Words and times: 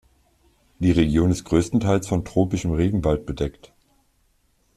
Die 0.79 0.89
Region 0.93 1.29
ist 1.29 1.43
größtenteils 1.43 2.07
von 2.07 2.25
tropischem 2.25 2.71
Regenwald 2.71 3.27
bedeckt. 3.27 3.71